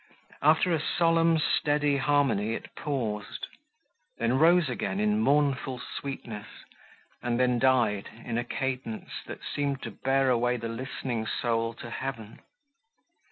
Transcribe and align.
After 0.41 0.73
a 0.73 0.81
solemn 0.81 1.37
steady 1.37 1.97
harmony, 1.97 2.55
it 2.55 2.75
paused; 2.75 3.45
then 4.17 4.39
rose 4.39 4.67
again, 4.67 4.99
in 4.99 5.19
mournful 5.19 5.79
sweetness, 5.99 6.47
and 7.21 7.39
then 7.39 7.59
died, 7.59 8.09
in 8.25 8.39
a 8.39 8.43
cadence, 8.43 9.11
that 9.27 9.43
seemed 9.43 9.83
to 9.83 9.91
bear 9.91 10.31
away 10.31 10.57
the 10.57 10.69
listening 10.69 11.27
soul 11.27 11.75
to 11.75 11.91
heaven. 11.91 12.39